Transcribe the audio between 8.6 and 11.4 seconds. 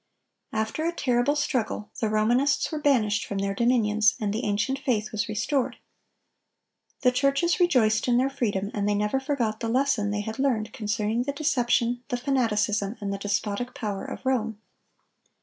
and they never forgot the lesson they had learned concerning the